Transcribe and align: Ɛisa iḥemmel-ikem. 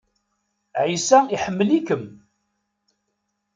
Ɛisa 0.81 1.17
iḥemmel-ikem. 1.35 2.03